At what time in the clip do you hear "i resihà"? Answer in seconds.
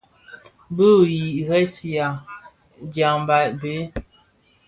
1.19-2.09